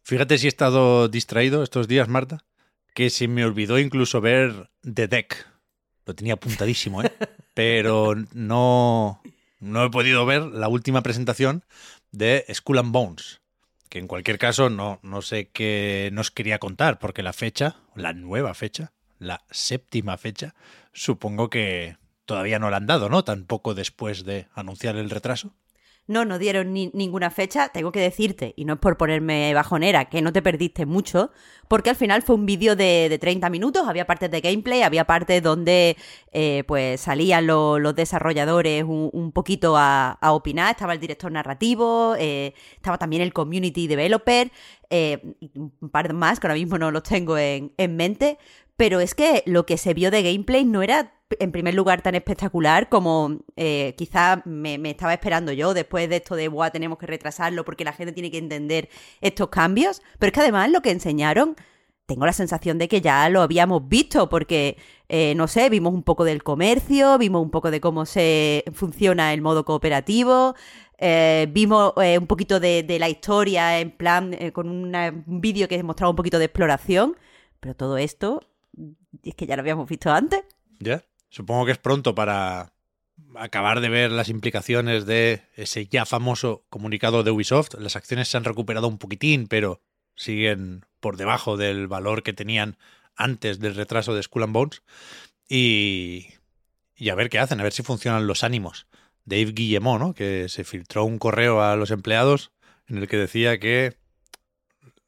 Fíjate 0.03 0.37
si 0.37 0.47
he 0.47 0.49
estado 0.49 1.07
distraído 1.07 1.63
estos 1.63 1.87
días, 1.87 2.09
Marta, 2.09 2.43
que 2.93 3.09
se 3.09 3.27
me 3.27 3.45
olvidó 3.45 3.79
incluso 3.79 4.21
ver 4.21 4.69
The 4.81 5.07
Deck. 5.07 5.47
Lo 6.05 6.13
tenía 6.13 6.33
apuntadísimo, 6.33 7.01
¿eh? 7.01 7.11
Pero 7.53 8.15
no, 8.33 9.21
no 9.59 9.85
he 9.85 9.89
podido 9.89 10.25
ver 10.25 10.41
la 10.43 10.67
última 10.67 11.01
presentación 11.01 11.63
de 12.11 12.45
Skull 12.53 12.79
and 12.79 12.91
Bones. 12.91 13.41
Que 13.89 13.99
en 13.99 14.07
cualquier 14.07 14.39
caso 14.39 14.69
no, 14.69 14.99
no 15.03 15.21
sé 15.21 15.49
qué 15.49 16.09
nos 16.11 16.31
quería 16.31 16.59
contar, 16.59 16.99
porque 16.99 17.23
la 17.23 17.31
fecha, 17.31 17.77
la 17.95 18.11
nueva 18.11 18.53
fecha, 18.55 18.91
la 19.19 19.45
séptima 19.51 20.17
fecha, 20.17 20.55
supongo 20.91 21.49
que 21.49 21.97
todavía 22.25 22.59
no 22.59 22.69
la 22.69 22.77
han 22.77 22.87
dado, 22.87 23.07
¿no? 23.07 23.23
Tampoco 23.23 23.73
después 23.73 24.25
de 24.25 24.47
anunciar 24.53 24.95
el 24.95 25.09
retraso. 25.09 25.53
No, 26.05 26.25
no 26.25 26.37
dieron 26.37 26.73
ni, 26.73 26.91
ninguna 26.93 27.29
fecha. 27.29 27.69
Tengo 27.69 27.93
que 27.93 28.01
decirte, 28.01 28.53
y 28.57 28.65
no 28.65 28.73
es 28.73 28.79
por 28.79 28.97
ponerme 28.97 29.53
bajonera, 29.53 30.05
que 30.05 30.21
no 30.21 30.33
te 30.33 30.41
perdiste 30.41 30.85
mucho, 30.85 31.31
porque 31.69 31.89
al 31.91 31.95
final 31.95 32.23
fue 32.23 32.35
un 32.35 32.45
vídeo 32.45 32.75
de, 32.75 33.07
de 33.09 33.19
30 33.19 33.49
minutos, 33.49 33.87
había 33.87 34.05
partes 34.05 34.29
de 34.29 34.41
gameplay, 34.41 34.81
había 34.81 35.05
partes 35.05 35.41
donde 35.41 35.95
eh, 36.33 36.65
pues 36.67 36.99
salían 36.99 37.47
los 37.47 37.95
desarrolladores 37.95 38.83
un, 38.83 39.31
poquito 39.31 39.75
a, 39.77 40.17
opinar, 40.21 40.71
estaba 40.71 40.93
el 40.93 40.99
director 40.99 41.31
narrativo, 41.31 42.15
eh, 42.19 42.53
estaba 42.75 42.97
también 42.97 43.21
el 43.21 43.31
community 43.31 43.87
developer, 43.87 44.51
eh, 44.89 45.35
un 45.55 45.89
par 45.89 46.11
más 46.13 46.39
que 46.39 46.47
ahora 46.47 46.55
mismo 46.55 46.77
no 46.77 46.91
los 46.91 47.03
tengo 47.03 47.37
en, 47.37 47.73
en 47.77 47.95
mente, 47.95 48.37
pero 48.75 48.99
es 48.99 49.15
que 49.15 49.43
lo 49.45 49.65
que 49.65 49.77
se 49.77 49.93
vio 49.93 50.11
de 50.11 50.23
gameplay 50.23 50.65
no 50.65 50.81
era 50.81 51.13
en 51.39 51.51
primer 51.51 51.73
lugar 51.73 52.01
tan 52.01 52.15
espectacular 52.15 52.89
como 52.89 53.39
eh, 53.55 53.95
quizá 53.97 54.41
me, 54.45 54.77
me, 54.77 54.91
estaba 54.91 55.13
esperando 55.13 55.51
yo. 55.51 55.73
Después 55.73 56.09
de 56.09 56.17
esto 56.17 56.35
de, 56.35 56.47
Buah, 56.47 56.71
tenemos 56.71 56.97
que 56.97 57.07
retrasarlo 57.07 57.65
porque 57.65 57.83
la 57.83 57.93
gente 57.93 58.13
tiene 58.13 58.31
que 58.31 58.37
entender 58.37 58.89
estos 59.21 59.49
cambios, 59.49 60.01
pero 60.19 60.29
es 60.29 60.33
que 60.33 60.41
además 60.41 60.69
lo 60.69 60.81
que 60.81 60.91
enseñaron 60.91 61.55
tengo 62.05 62.25
la 62.25 62.33
sensación 62.33 62.77
de 62.77 62.87
que 62.87 63.01
ya 63.01 63.29
lo 63.29 63.41
habíamos 63.41 63.87
visto, 63.87 64.29
porque, 64.29 64.77
eh, 65.09 65.33
no 65.35 65.47
sé, 65.47 65.69
vimos 65.69 65.93
un 65.93 66.03
poco 66.03 66.25
del 66.25 66.43
comercio, 66.43 67.17
vimos 67.17 67.41
un 67.41 67.49
poco 67.49 67.71
de 67.71 67.79
cómo 67.79 68.05
se 68.05 68.63
funciona 68.73 69.33
el 69.33 69.41
modo 69.41 69.63
cooperativo, 69.63 70.55
eh, 70.97 71.47
vimos 71.51 71.93
eh, 72.01 72.17
un 72.17 72.27
poquito 72.27 72.59
de, 72.59 72.85
la 72.99 73.09
historia 73.09 73.79
en 73.79 73.91
plan, 73.91 74.35
con 74.53 74.69
un 74.69 75.41
vídeo 75.41 75.67
que 75.67 75.81
mostraba 75.83 76.09
un 76.09 76.15
poquito 76.15 76.39
de 76.39 76.45
exploración, 76.45 77.15
pero 77.59 77.75
todo 77.75 77.97
esto 77.97 78.41
es 79.23 79.35
que 79.35 79.45
ya 79.45 79.55
lo 79.55 79.61
habíamos 79.61 79.87
visto 79.87 80.11
antes. 80.11 80.43
Ya, 80.79 81.03
supongo 81.33 81.65
que 81.65 81.71
es 81.71 81.79
pronto 81.79 82.13
para 82.13 82.73
acabar 83.35 83.81
de 83.81 83.89
ver 83.89 84.11
las 84.11 84.29
implicaciones 84.29 85.07
de 85.07 85.41
ese 85.55 85.87
ya 85.87 86.05
famoso 86.05 86.63
comunicado 86.69 87.23
de 87.23 87.31
Ubisoft. 87.31 87.73
Las 87.79 87.95
acciones 87.95 88.27
se 88.27 88.37
han 88.37 88.43
recuperado 88.43 88.87
un 88.87 88.99
poquitín, 88.99 89.47
pero 89.47 89.81
siguen 90.15 90.85
por 90.99 91.17
debajo 91.17 91.57
del 91.57 91.87
valor 91.87 92.21
que 92.21 92.33
tenían 92.33 92.77
antes 93.15 93.59
del 93.59 93.73
retraso 93.73 94.13
de 94.13 94.21
Skull 94.21 94.43
and 94.43 94.53
Bones. 94.53 94.83
Y, 95.49 96.27
y 96.95 97.09
a 97.09 97.15
ver 97.15 97.29
qué 97.29 97.39
hacen, 97.39 97.59
a 97.59 97.63
ver 97.63 97.73
si 97.73 97.81
funcionan 97.81 98.27
los 98.27 98.43
ánimos. 98.43 98.85
Dave 99.25 99.53
Guillemot, 99.53 99.99
¿no? 99.99 100.13
que 100.13 100.49
se 100.49 100.63
filtró 100.63 101.03
un 101.03 101.17
correo 101.17 101.63
a 101.63 101.75
los 101.75 101.89
empleados 101.89 102.51
en 102.87 102.97
el 102.97 103.07
que 103.07 103.17
decía 103.17 103.59
que 103.59 103.97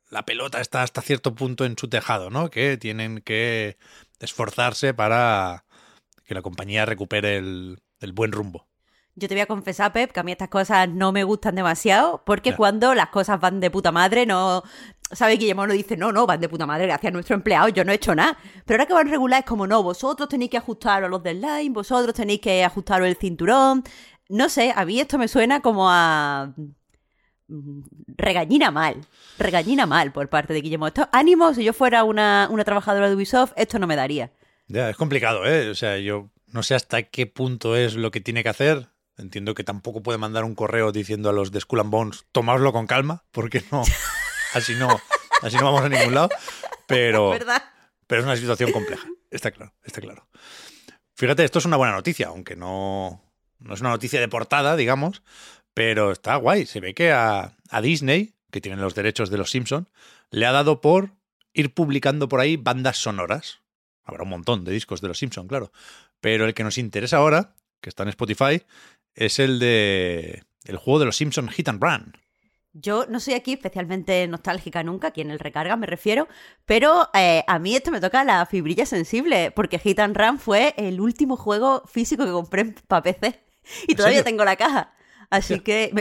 la 0.09 0.25
pelota 0.25 0.59
está 0.59 0.81
hasta 0.81 1.01
cierto 1.01 1.35
punto 1.35 1.65
en 1.65 1.77
su 1.77 1.87
tejado, 1.89 2.29
¿no? 2.29 2.49
Que 2.49 2.77
tienen 2.77 3.19
que 3.21 3.77
esforzarse 4.19 4.93
para 4.93 5.64
que 6.25 6.33
la 6.33 6.41
compañía 6.41 6.85
recupere 6.85 7.37
el, 7.37 7.81
el 7.99 8.13
buen 8.13 8.31
rumbo. 8.31 8.67
Yo 9.17 9.29
te 9.29 9.33
voy 9.33 9.41
a 9.41 9.45
confesar, 9.45 9.93
Pep, 9.93 10.11
que 10.11 10.19
a 10.19 10.23
mí 10.23 10.33
estas 10.33 10.49
cosas 10.49 10.89
no 10.89 11.13
me 11.13 11.23
gustan 11.23 11.55
demasiado, 11.55 12.21
porque 12.25 12.53
cuando 12.53 12.93
las 12.93 13.07
cosas 13.09 13.39
van 13.39 13.61
de 13.61 13.71
puta 13.71 13.93
madre, 13.93 14.25
no. 14.25 14.61
¿Sabe? 15.09 15.37
Guillermo 15.37 15.65
lo 15.65 15.73
dice, 15.73 15.95
no, 15.95 16.11
no, 16.11 16.25
van 16.25 16.41
de 16.41 16.49
puta 16.49 16.65
madre 16.65 16.87
gracias 16.87 17.11
a 17.11 17.13
nuestro 17.13 17.35
empleado, 17.35 17.69
yo 17.69 17.85
no 17.85 17.93
he 17.93 17.95
hecho 17.95 18.13
nada. 18.13 18.37
Pero 18.65 18.75
ahora 18.75 18.85
que 18.87 18.93
van 18.93 19.09
regular 19.09 19.39
es 19.39 19.45
como, 19.45 19.67
no, 19.67 19.83
vosotros 19.83 20.27
tenéis 20.27 20.51
que 20.51 20.57
ajustaros 20.57 21.09
los 21.09 21.23
deadlines, 21.23 21.71
vosotros 21.71 22.13
tenéis 22.13 22.41
que 22.41 22.65
ajustaros 22.65 23.07
el 23.07 23.15
cinturón. 23.15 23.83
No 24.27 24.49
sé, 24.49 24.73
a 24.75 24.83
mí 24.83 24.99
esto 24.99 25.17
me 25.17 25.29
suena 25.29 25.61
como 25.61 25.89
a. 25.89 26.53
Mm, 27.47 27.83
regañina 28.17 28.69
mal. 28.71 28.97
Regañina 29.37 29.85
mal 29.85 30.11
por 30.11 30.27
parte 30.27 30.51
de 30.53 30.61
Guillermo. 30.61 30.87
Esto, 30.87 31.07
ánimo, 31.13 31.53
si 31.53 31.63
yo 31.63 31.71
fuera 31.71 32.03
una, 32.03 32.49
una 32.51 32.65
trabajadora 32.65 33.07
de 33.07 33.15
Ubisoft, 33.15 33.53
esto 33.55 33.79
no 33.79 33.87
me 33.87 33.95
daría. 33.95 34.31
Ya, 34.67 34.89
es 34.89 34.97
complicado, 34.97 35.45
¿eh? 35.45 35.69
O 35.69 35.75
sea, 35.75 35.97
yo 35.97 36.31
no 36.47 36.63
sé 36.63 36.75
hasta 36.75 37.03
qué 37.03 37.27
punto 37.27 37.75
es 37.75 37.95
lo 37.95 38.11
que 38.11 38.21
tiene 38.21 38.43
que 38.43 38.49
hacer 38.49 38.89
Entiendo 39.17 39.55
que 39.55 39.63
tampoco 39.63 40.03
puede 40.03 40.17
mandar 40.17 40.43
un 40.43 40.55
correo 40.55 40.91
diciendo 40.91 41.29
a 41.29 41.33
los 41.33 41.51
de 41.51 41.61
Skull 41.61 41.79
and 41.79 41.89
Bones, 41.89 42.25
tomadlo 42.31 42.73
con 42.73 42.85
calma, 42.85 43.23
porque 43.31 43.63
no, 43.71 43.83
así 44.53 44.75
no, 44.75 44.99
así 45.41 45.55
no 45.55 45.65
vamos 45.65 45.83
a 45.83 45.89
ningún 45.89 46.13
lado. 46.13 46.29
Pero, 46.85 47.33
pero 48.07 48.21
es 48.21 48.25
una 48.25 48.35
situación 48.35 48.71
compleja, 48.73 49.07
está 49.31 49.51
claro, 49.51 49.73
está 49.83 50.01
claro. 50.01 50.27
Fíjate, 51.15 51.45
esto 51.45 51.59
es 51.59 51.65
una 51.65 51.77
buena 51.77 51.93
noticia, 51.93 52.27
aunque 52.27 52.57
no, 52.57 53.23
no 53.59 53.73
es 53.73 53.79
una 53.79 53.91
noticia 53.91 54.19
de 54.19 54.27
portada, 54.27 54.75
digamos, 54.75 55.23
pero 55.73 56.11
está 56.11 56.35
guay. 56.35 56.65
Se 56.65 56.81
ve 56.81 56.93
que 56.93 57.13
a, 57.13 57.55
a 57.69 57.81
Disney, 57.81 58.35
que 58.51 58.59
tiene 58.59 58.81
los 58.81 58.95
derechos 58.95 59.29
de 59.29 59.37
los 59.37 59.49
Simpsons, 59.49 59.87
le 60.29 60.45
ha 60.45 60.51
dado 60.51 60.81
por 60.81 61.11
ir 61.53 61.73
publicando 61.73 62.27
por 62.27 62.41
ahí 62.41 62.57
bandas 62.57 62.97
sonoras. 62.97 63.61
Habrá 64.05 64.23
un 64.23 64.29
montón 64.29 64.63
de 64.63 64.71
discos 64.71 65.01
de 65.01 65.07
los 65.07 65.17
Simpsons, 65.17 65.47
claro. 65.47 65.71
Pero 66.21 66.45
el 66.45 66.53
que 66.53 66.63
nos 66.63 66.77
interesa 66.77 67.17
ahora, 67.17 67.55
que 67.81 67.89
está 67.89 68.03
en 68.03 68.09
Spotify, 68.09 68.63
es 69.15 69.39
el 69.39 69.59
de 69.59 70.43
el 70.65 70.77
juego 70.77 70.99
de 70.99 71.05
los 71.05 71.17
Simpsons 71.17 71.51
Hit 71.53 71.69
and 71.69 71.81
Run. 71.81 72.13
Yo 72.73 73.05
no 73.07 73.21
soy 73.21 73.35
aquí 73.35 73.53
especialmente 73.53 74.27
nostálgica 74.27 74.83
nunca, 74.83 75.07
aquí 75.07 75.21
en 75.21 75.31
el 75.31 75.39
recarga 75.39 75.77
me 75.77 75.87
refiero, 75.87 76.27
pero 76.65 77.09
eh, 77.13 77.43
a 77.47 77.57
mí 77.57 77.73
esto 77.73 77.89
me 77.89 78.01
toca 78.01 78.25
la 78.25 78.45
fibrilla 78.45 78.85
sensible, 78.85 79.51
porque 79.51 79.79
Hit 79.79 79.99
and 79.99 80.17
Run 80.17 80.39
fue 80.39 80.73
el 80.75 80.99
último 80.99 81.37
juego 81.37 81.83
físico 81.87 82.25
que 82.25 82.31
compré 82.31 82.65
para 82.87 83.03
PC 83.03 83.39
y 83.87 83.95
todavía 83.95 84.23
tengo 84.23 84.43
la 84.43 84.57
caja. 84.57 84.93
Así 85.29 85.59
que 85.59 85.91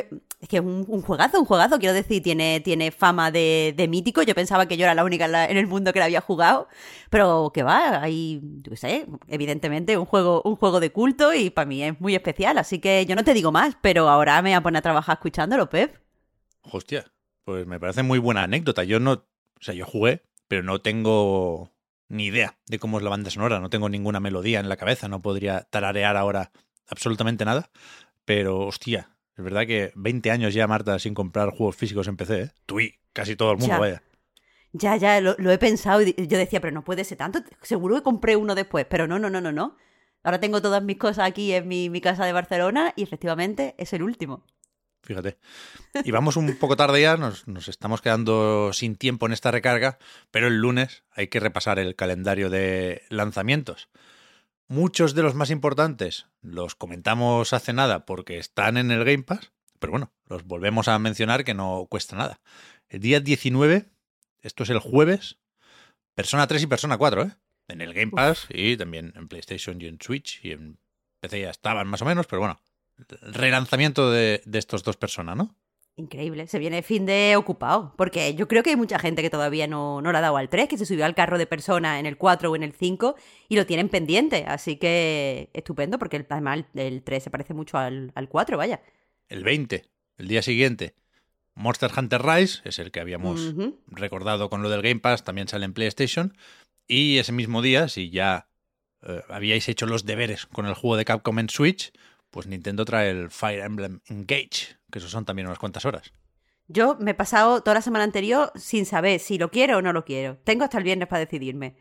es 0.44 0.48
que 0.48 0.58
es 0.58 0.62
un, 0.62 1.00
juegazo, 1.00 1.40
un 1.40 1.46
juegazo, 1.46 1.78
quiero 1.78 1.94
decir, 1.94 2.22
tiene, 2.22 2.60
tiene 2.60 2.90
fama 2.90 3.30
de, 3.30 3.86
mítico. 3.88 4.22
Yo 4.22 4.34
pensaba 4.34 4.66
que 4.66 4.76
yo 4.76 4.84
era 4.84 4.94
la 4.94 5.02
única 5.02 5.24
en, 5.48 5.56
el 5.56 5.66
mundo 5.66 5.92
que 5.94 6.00
la 6.00 6.04
había 6.04 6.20
jugado, 6.20 6.68
pero 7.08 7.50
que 7.54 7.62
va, 7.62 8.02
hay, 8.02 8.42
yo 8.60 8.70
qué 8.70 8.76
sé, 8.76 9.06
evidentemente 9.28 9.96
un 9.96 10.04
juego, 10.04 10.42
un 10.44 10.56
juego 10.56 10.80
de 10.80 10.92
culto 10.92 11.32
y 11.32 11.48
para 11.48 11.64
mí 11.64 11.82
es 11.82 11.98
muy 11.98 12.14
especial. 12.14 12.58
Así 12.58 12.78
que 12.78 13.06
yo 13.06 13.16
no 13.16 13.24
te 13.24 13.32
digo 13.32 13.52
más, 13.52 13.76
pero 13.80 14.10
ahora 14.10 14.42
me 14.42 14.50
voy 14.50 14.54
a 14.56 14.62
poner 14.62 14.80
a 14.80 14.82
trabajar 14.82 15.14
escuchándolo, 15.14 15.70
Pep. 15.70 15.96
Hostia, 16.60 17.10
pues 17.44 17.66
me 17.66 17.80
parece 17.80 18.02
muy 18.02 18.18
buena 18.18 18.42
anécdota. 18.42 18.84
Yo 18.84 19.00
no, 19.00 19.12
o 19.12 19.62
sea, 19.62 19.74
yo 19.74 19.86
jugué, 19.86 20.24
pero 20.46 20.62
no 20.62 20.82
tengo 20.82 21.70
ni 22.08 22.26
idea 22.26 22.58
de 22.66 22.78
cómo 22.78 22.98
es 22.98 23.04
la 23.04 23.10
banda 23.10 23.30
sonora, 23.30 23.60
no 23.60 23.70
tengo 23.70 23.88
ninguna 23.88 24.20
melodía 24.20 24.60
en 24.60 24.68
la 24.68 24.76
cabeza, 24.76 25.08
no 25.08 25.22
podría 25.22 25.62
tararear 25.62 26.18
ahora 26.18 26.52
absolutamente 26.86 27.46
nada. 27.46 27.70
Pero, 28.26 28.60
hostia, 28.60 29.13
es 29.36 29.44
verdad 29.44 29.66
que 29.66 29.92
20 29.96 30.30
años 30.30 30.54
ya, 30.54 30.66
Marta, 30.66 30.98
sin 30.98 31.14
comprar 31.14 31.50
juegos 31.50 31.76
físicos 31.76 32.06
en 32.06 32.16
PC, 32.16 32.40
¿eh? 32.40 32.50
Tú 32.66 32.80
y 32.80 32.94
casi 33.12 33.34
todo 33.34 33.52
el 33.52 33.58
mundo, 33.58 33.78
vaya. 33.78 34.02
Ya, 34.72 34.96
ya, 34.96 35.20
lo, 35.20 35.50
he 35.50 35.58
pensado 35.58 36.02
y 36.02 36.14
yo 36.26 36.38
decía, 36.38 36.60
pero 36.60 36.72
no 36.72 36.84
puede 36.84 37.04
ser 37.04 37.18
tanto. 37.18 37.40
Seguro 37.62 37.96
que 37.96 38.02
compré 38.02 38.36
uno 38.36 38.54
después, 38.54 38.86
pero 38.88 39.06
no, 39.06 39.18
no, 39.18 39.30
no, 39.30 39.40
no, 39.40 39.52
no. 39.52 39.76
Ahora 40.22 40.40
tengo 40.40 40.62
todas 40.62 40.82
mis 40.82 40.96
cosas 40.96 41.26
aquí 41.26 41.52
en 41.52 41.68
mi, 41.68 42.00
casa 42.00 42.24
de 42.24 42.32
Barcelona 42.32 42.92
y 42.96 43.02
efectivamente 43.02 43.74
es 43.78 43.92
el 43.92 44.02
último. 44.02 44.44
Fíjate. 45.02 45.36
Y 46.02 46.10
vamos 46.12 46.36
un 46.36 46.56
poco 46.56 46.76
tarde 46.76 47.02
ya, 47.02 47.16
nos, 47.16 47.46
nos, 47.46 47.68
estamos 47.68 48.00
quedando 48.00 48.72
sin 48.72 48.96
tiempo 48.96 49.26
en 49.26 49.32
esta 49.32 49.50
recarga, 49.50 49.98
pero 50.30 50.46
el 50.48 50.56
lunes 50.56 51.04
hay 51.12 51.28
que 51.28 51.40
repasar 51.40 51.78
el 51.78 51.94
calendario 51.94 52.50
de 52.50 53.02
lanzamientos. 53.10 53.90
Muchos 54.74 55.14
de 55.14 55.22
los 55.22 55.36
más 55.36 55.50
importantes 55.50 56.26
los 56.42 56.74
comentamos 56.74 57.52
hace 57.52 57.72
nada 57.72 58.04
porque 58.04 58.38
están 58.38 58.76
en 58.76 58.90
el 58.90 59.04
Game 59.04 59.22
Pass, 59.22 59.52
pero 59.78 59.92
bueno, 59.92 60.12
los 60.26 60.42
volvemos 60.42 60.88
a 60.88 60.98
mencionar 60.98 61.44
que 61.44 61.54
no 61.54 61.86
cuesta 61.88 62.16
nada. 62.16 62.40
El 62.88 62.98
día 62.98 63.20
19, 63.20 63.88
esto 64.40 64.64
es 64.64 64.70
el 64.70 64.80
jueves, 64.80 65.38
Persona 66.16 66.48
3 66.48 66.64
y 66.64 66.66
Persona 66.66 66.98
4, 66.98 67.22
¿eh? 67.22 67.36
En 67.68 67.82
el 67.82 67.94
Game 67.94 68.10
Pass 68.10 68.48
y 68.50 68.76
también 68.76 69.12
en 69.14 69.28
PlayStation 69.28 69.80
y 69.80 69.86
en 69.86 69.98
Switch 70.00 70.44
y 70.44 70.50
en 70.50 70.80
PC 71.20 71.42
ya 71.42 71.50
estaban 71.50 71.86
más 71.86 72.02
o 72.02 72.04
menos, 72.04 72.26
pero 72.26 72.40
bueno, 72.40 72.60
el 73.22 73.32
relanzamiento 73.32 74.10
de, 74.10 74.42
de 74.44 74.58
estos 74.58 74.82
dos 74.82 74.96
personas, 74.96 75.36
¿no? 75.36 75.54
Increíble, 75.96 76.48
se 76.48 76.58
viene 76.58 76.82
fin 76.82 77.06
de 77.06 77.36
ocupado, 77.36 77.94
porque 77.96 78.34
yo 78.34 78.48
creo 78.48 78.64
que 78.64 78.70
hay 78.70 78.76
mucha 78.76 78.98
gente 78.98 79.22
que 79.22 79.30
todavía 79.30 79.68
no, 79.68 80.02
no 80.02 80.10
le 80.10 80.18
ha 80.18 80.22
dado 80.22 80.36
al 80.36 80.48
3, 80.48 80.68
que 80.68 80.76
se 80.76 80.86
subió 80.86 81.04
al 81.04 81.14
carro 81.14 81.38
de 81.38 81.46
persona 81.46 82.00
en 82.00 82.06
el 82.06 82.16
4 82.16 82.50
o 82.50 82.56
en 82.56 82.64
el 82.64 82.72
5 82.72 83.14
y 83.48 83.54
lo 83.54 83.64
tienen 83.64 83.88
pendiente, 83.88 84.44
así 84.48 84.76
que 84.76 85.50
estupendo, 85.52 86.00
porque 86.00 86.26
además 86.28 86.64
el 86.74 87.04
3 87.04 87.22
se 87.22 87.30
parece 87.30 87.54
mucho 87.54 87.78
al, 87.78 88.12
4, 88.28 88.56
vaya. 88.56 88.82
El 89.28 89.44
20, 89.44 89.84
el 90.18 90.26
día 90.26 90.42
siguiente, 90.42 90.96
Monster 91.54 91.92
Hunter 91.96 92.22
Rise, 92.22 92.60
es 92.64 92.80
el 92.80 92.90
que 92.90 92.98
habíamos 92.98 93.54
recordado 93.86 94.50
con 94.50 94.62
lo 94.62 94.70
del 94.70 94.82
Game 94.82 94.98
Pass, 94.98 95.22
también 95.22 95.46
sale 95.46 95.64
en 95.64 95.74
PlayStation, 95.74 96.36
y 96.88 97.18
ese 97.18 97.30
mismo 97.30 97.62
día, 97.62 97.86
si 97.86 98.10
ya 98.10 98.48
eh, 99.02 99.22
habíais 99.28 99.68
hecho 99.68 99.86
los 99.86 100.04
deberes 100.04 100.46
con 100.46 100.66
el 100.66 100.74
juego 100.74 100.96
de 100.96 101.04
Capcom 101.04 101.38
en 101.38 101.50
Switch, 101.50 101.92
pues 102.30 102.48
Nintendo 102.48 102.84
trae 102.84 103.10
el 103.10 103.30
Fire 103.30 103.60
Emblem 103.60 104.00
Engage, 104.08 104.76
que 104.94 105.00
eso 105.00 105.08
son 105.08 105.24
también 105.24 105.48
unas 105.48 105.58
cuantas 105.58 105.84
horas. 105.84 106.12
Yo 106.68 106.96
me 107.00 107.10
he 107.10 107.14
pasado 107.14 107.62
toda 107.62 107.74
la 107.74 107.82
semana 107.82 108.04
anterior 108.04 108.52
sin 108.54 108.86
saber 108.86 109.18
si 109.18 109.38
lo 109.38 109.50
quiero 109.50 109.78
o 109.78 109.82
no 109.82 109.92
lo 109.92 110.04
quiero. 110.04 110.38
Tengo 110.44 110.62
hasta 110.62 110.78
el 110.78 110.84
viernes 110.84 111.08
para 111.08 111.18
decidirme. 111.18 111.74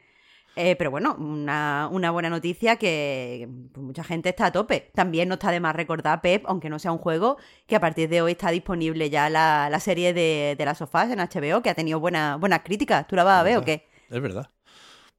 Eh, 0.55 0.75
pero 0.75 0.89
bueno, 0.89 1.15
una, 1.15 1.89
buena 2.09 2.31
noticia 2.31 2.77
que 2.77 3.47
mucha 3.75 4.03
gente 4.03 4.29
está 4.29 4.47
a 4.47 4.51
tope. 4.51 4.89
También 4.95 5.29
no 5.29 5.35
está 5.35 5.51
de 5.51 5.59
más 5.59 5.75
recordar, 5.75 6.21
Pep, 6.21 6.43
aunque 6.47 6.71
no 6.71 6.79
sea 6.79 6.91
un 6.91 6.97
juego, 6.97 7.37
que 7.67 7.75
a 7.75 7.79
partir 7.79 8.09
de 8.09 8.23
hoy 8.23 8.31
está 8.31 8.49
disponible 8.49 9.11
ya 9.11 9.29
la, 9.29 9.79
serie 9.79 10.11
de, 10.11 10.57
las 10.57 10.79
sofás 10.79 11.11
en 11.11 11.19
HBO, 11.19 11.61
que 11.61 11.69
ha 11.69 11.75
tenido 11.75 11.99
buenas 11.99 12.61
críticas. 12.63 13.05
¿Tú 13.05 13.15
la 13.15 13.23
vas 13.23 13.41
a 13.41 13.43
ver 13.43 13.57
o 13.57 13.63
qué? 13.63 13.87
Es 14.09 14.21
verdad. 14.21 14.49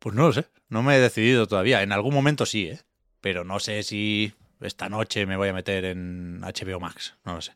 Pues 0.00 0.16
no 0.16 0.26
lo 0.26 0.32
sé. 0.32 0.46
No 0.68 0.82
me 0.82 0.96
he 0.96 1.00
decidido 1.00 1.46
todavía. 1.46 1.82
En 1.82 1.92
algún 1.92 2.12
momento 2.12 2.44
sí, 2.44 2.66
¿eh? 2.66 2.80
Pero 3.20 3.44
no 3.44 3.60
sé 3.60 3.84
si 3.84 4.34
esta 4.60 4.88
noche 4.88 5.26
me 5.26 5.36
voy 5.36 5.48
a 5.48 5.52
meter 5.52 5.84
en 5.84 6.40
HBO 6.40 6.80
Max. 6.80 7.14
No 7.24 7.34
lo 7.34 7.40
sé. 7.40 7.52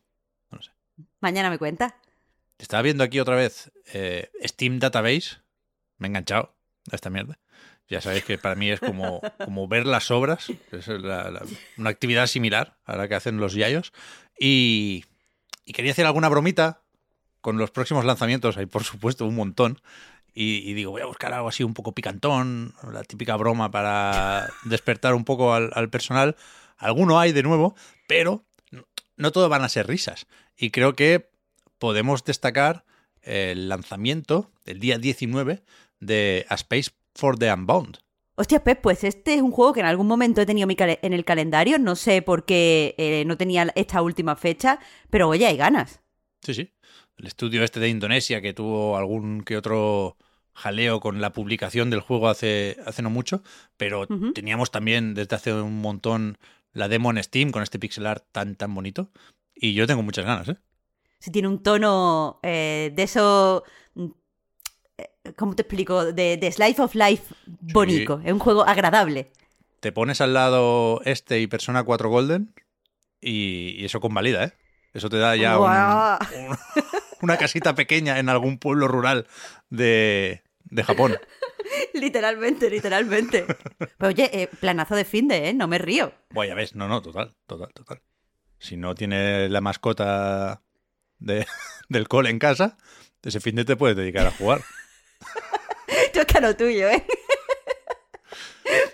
No 0.51 0.61
sé. 0.61 0.71
Mañana 1.19 1.49
me 1.49 1.57
cuenta. 1.57 1.95
Estaba 2.57 2.83
viendo 2.83 3.03
aquí 3.03 3.19
otra 3.19 3.35
vez 3.35 3.71
eh, 3.93 4.31
Steam 4.43 4.79
Database. 4.79 5.37
Me 5.97 6.07
he 6.07 6.09
enganchado 6.09 6.55
a 6.91 6.95
esta 6.95 7.09
mierda. 7.09 7.39
Ya 7.87 8.01
sabéis 8.01 8.23
que 8.23 8.37
para 8.37 8.55
mí 8.55 8.69
es 8.69 8.79
como, 8.79 9.21
como 9.45 9.67
ver 9.67 9.85
las 9.85 10.11
obras. 10.11 10.51
Es 10.71 10.87
una 10.87 11.89
actividad 11.89 12.27
similar 12.27 12.77
a 12.85 12.95
la 12.95 13.07
que 13.07 13.15
hacen 13.15 13.37
los 13.37 13.53
yayos. 13.53 13.91
Y, 14.39 15.05
y 15.65 15.73
quería 15.73 15.91
hacer 15.91 16.05
alguna 16.05 16.29
bromita 16.29 16.83
con 17.41 17.57
los 17.57 17.71
próximos 17.71 18.05
lanzamientos. 18.05 18.57
Hay, 18.57 18.65
por 18.65 18.83
supuesto, 18.83 19.25
un 19.25 19.35
montón. 19.35 19.81
y, 20.33 20.73
digo, 20.73 20.91
voy 20.91 21.01
a 21.01 21.05
buscar 21.05 21.33
algo 21.33 21.49
así 21.49 21.63
un 21.63 21.73
poco 21.73 21.93
picantón, 21.93 22.75
la 22.91 23.03
típica 23.03 23.35
broma 23.35 23.71
para 23.71 24.49
despertar 24.63 25.13
un 25.13 25.25
poco 25.25 25.53
al, 25.53 25.89
personal. 25.89 26.35
Alguno 26.77 27.19
hay 27.19 27.31
de 27.33 27.43
nuevo, 27.43 27.75
pero 28.07 28.45
no 29.19 29.31
todo 29.31 29.49
van 29.49 29.63
a 29.63 29.69
ser 29.69 29.87
risas. 29.87 30.25
Y 30.57 30.71
creo 30.71 30.95
que 30.95 31.29
podemos 31.77 32.23
destacar 32.23 32.85
el 33.21 33.69
lanzamiento 33.69 34.49
del 34.65 34.79
día 34.79 34.97
19 34.97 35.61
de 35.99 36.45
A 36.49 36.55
Space 36.55 36.91
for 37.13 37.37
the 37.37 37.51
Unbound. 37.53 37.99
Hostia, 38.35 38.63
Pep, 38.63 38.79
pues 38.81 39.03
este 39.03 39.33
es 39.33 39.41
un 39.41 39.51
juego 39.51 39.73
que 39.73 39.81
en 39.81 39.85
algún 39.85 40.07
momento 40.07 40.41
he 40.41 40.45
tenido 40.45 40.67
en 40.69 41.13
el 41.13 41.25
calendario. 41.25 41.77
No 41.77 41.97
sé 41.97 42.21
por 42.21 42.45
qué 42.45 42.95
eh, 42.97 43.25
no 43.27 43.35
tenía 43.35 43.67
esta 43.75 44.01
última 44.01 44.37
fecha, 44.37 44.79
pero 45.09 45.27
oye, 45.27 45.45
hay 45.45 45.57
ganas. 45.57 45.99
Sí, 46.41 46.53
sí. 46.53 46.71
El 47.17 47.27
estudio 47.27 47.65
este 47.65 47.81
de 47.81 47.89
Indonesia 47.89 48.41
que 48.41 48.53
tuvo 48.53 48.95
algún 48.95 49.43
que 49.43 49.57
otro 49.57 50.15
jaleo 50.53 51.01
con 51.01 51.19
la 51.19 51.33
publicación 51.33 51.89
del 51.89 51.99
juego 51.99 52.29
hace, 52.29 52.77
hace 52.85 53.01
no 53.01 53.09
mucho, 53.09 53.43
pero 53.75 54.07
teníamos 54.33 54.71
también 54.71 55.13
desde 55.13 55.35
hace 55.35 55.53
un 55.53 55.81
montón 55.81 56.37
la 56.73 56.87
demo 56.87 57.11
en 57.11 57.23
Steam 57.23 57.51
con 57.51 57.63
este 57.63 57.79
pixel 57.79 58.07
art 58.07 58.25
tan, 58.31 58.55
tan 58.55 58.73
bonito. 58.73 59.09
Y 59.55 59.73
yo 59.73 59.87
tengo 59.87 60.03
muchas 60.03 60.25
ganas, 60.25 60.49
¿eh? 60.49 60.57
Sí, 61.19 61.31
tiene 61.31 61.49
un 61.49 61.61
tono 61.61 62.39
eh, 62.43 62.91
de 62.95 63.03
eso. 63.03 63.63
Mm, 63.93 64.07
eh, 64.97 65.33
¿Cómo 65.35 65.55
te 65.55 65.63
explico? 65.63 66.13
De, 66.13 66.37
de 66.37 66.51
Slice 66.51 66.81
of 66.81 66.95
Life 66.95 67.33
bonito. 67.45 68.21
Es 68.23 68.31
un 68.31 68.39
juego 68.39 68.65
agradable. 68.65 69.31
Te 69.81 69.91
pones 69.91 70.21
al 70.21 70.33
lado 70.33 71.01
este 71.05 71.39
y 71.39 71.47
Persona 71.47 71.83
4 71.83 72.09
Golden 72.09 72.53
y, 73.21 73.83
eso 73.83 73.99
convalida, 73.99 74.45
¿eh? 74.45 74.53
Eso 74.93 75.09
te 75.09 75.17
da 75.17 75.35
ya 75.35 75.57
una 77.21 77.37
casita 77.37 77.75
pequeña 77.75 78.19
en 78.19 78.27
algún 78.27 78.57
pueblo 78.57 78.87
rural 78.87 79.27
de, 79.69 80.41
de 80.65 80.83
Japón. 80.83 81.17
literalmente, 81.93 82.69
literalmente. 82.69 83.45
Pero 83.77 84.09
oye, 84.09 84.29
eh, 84.33 84.49
planazo 84.59 84.95
de 84.95 85.05
fin 85.05 85.27
de, 85.27 85.49
¿eh? 85.49 85.53
No 85.53 85.67
me 85.67 85.77
río. 85.77 86.13
Bueno, 86.31 86.49
ya 86.49 86.55
ves, 86.55 86.75
no, 86.75 86.87
no, 86.87 87.01
total, 87.01 87.35
total, 87.45 87.71
total. 87.73 88.01
Si 88.57 88.77
no 88.77 88.95
tiene 88.95 89.49
la 89.49 89.61
mascota 89.61 90.61
de, 91.17 91.45
del 91.89 92.07
cole 92.07 92.29
en 92.29 92.39
casa, 92.39 92.77
ese 93.23 93.39
fin 93.39 93.55
de 93.55 93.65
te 93.65 93.75
puedes 93.75 93.97
dedicar 93.97 94.27
a 94.27 94.31
jugar. 94.31 94.61
Toca 96.13 96.39
lo 96.39 96.55
tuyo, 96.55 96.89
¿eh? 96.89 97.05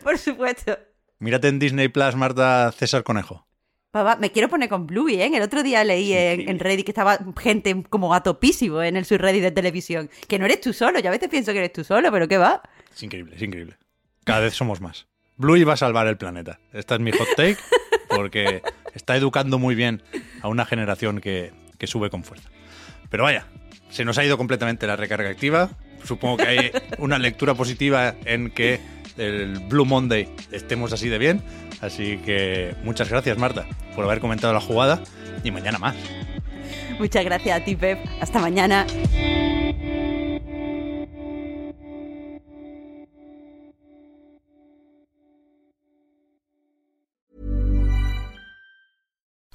Por 0.04 0.18
supuesto. 0.18 0.77
Mírate 1.20 1.48
en 1.48 1.60
Disney 1.60 1.88
Plus, 1.88 2.15
Marta 2.15 2.72
César 2.72 3.04
Conejo. 3.04 3.48
Papá, 3.92 4.18
me 4.18 4.32
quiero 4.32 4.50
poner 4.50 4.68
con 4.68 4.88
Bluey, 4.88 5.22
¿eh? 5.22 5.32
El 5.34 5.42
otro 5.42 5.63
día 5.63 5.82
leí 5.86 6.12
en, 6.12 6.50
en, 6.50 6.60
Reddit 6.60 6.86
que 6.86 6.92
estaba 6.92 7.18
gente 7.39 7.84
como 7.89 8.13
a 8.13 8.22
topísimo 8.22 8.84
en 8.84 8.98
el 8.98 9.06
subreddit 9.06 9.42
de 9.42 9.51
televisión. 9.51 10.10
Que 10.27 10.38
no 10.38 10.44
eres 10.44 10.60
tú 10.60 10.74
solo. 10.74 11.00
Yo 11.00 11.08
a 11.08 11.12
veces 11.12 11.30
pienso 11.30 11.54
que 11.54 11.60
eres 11.60 11.72
tú 11.72 11.86
solo, 11.86 12.12
pero 12.12 12.27
¿qué 12.27 12.38
va? 12.38 12.62
Es 12.96 13.04
increíble, 13.04 13.36
es 13.36 13.42
increíble. 13.42 13.75
Cada 14.24 14.40
vez 14.40 14.54
somos 14.54 14.80
más. 14.82 15.08
Bluey 15.38 15.64
va 15.64 15.74
a 15.74 15.78
salvar 15.78 16.08
el 16.08 16.18
planeta. 16.18 16.60
Esta 16.72 16.96
es 16.96 17.02
mi 17.02 17.12
hot 17.12 17.28
take 17.36 17.58
porque 18.10 18.62
está 18.94 19.18
educando 19.18 19.60
muy 19.60 19.75
bien 19.75 20.02
a 20.42 20.48
una 20.48 20.66
generación 20.66 21.20
que, 21.20 21.52
que 21.78 21.88
sube 21.88 22.10
con 22.10 22.24
fuerza. 22.24 22.50
Pero 23.10 23.24
vaya, 23.24 23.48
se 23.90 24.06
nos 24.06 24.18
ha 24.18 24.25
ido 24.25 24.38
completamente 24.38 24.88
la 24.88 24.96
recarga 24.96 25.30
activa. 25.30 25.72
Supongo 26.04 26.38
que 26.38 26.48
hay 26.48 26.72
una 26.98 27.20
lectura 27.20 27.54
positiva 27.54 28.16
en 28.25 28.52
que 28.52 28.80
el 29.18 29.60
Blue 29.68 29.86
Monday 29.86 30.30
estemos 30.52 30.94
así 30.94 31.10
de 31.10 31.18
bien. 31.18 31.44
Así 31.82 32.18
que 32.20 32.75
muchas 32.84 33.10
gracias, 33.10 33.38
Marta, 33.38 33.66
por 33.96 34.06
haber 34.06 34.20
comentado 34.20 34.54
la 34.54 34.62
jugada 34.62 35.04
y 35.44 35.52
mañana 35.52 35.80
más. 35.80 35.96
Muchas 36.98 37.25
gracias 37.25 37.62
a 37.62 37.64
ti, 37.64 37.75
Pep. 37.75 38.00
Hasta 38.22 38.40
mañana. 38.40 38.86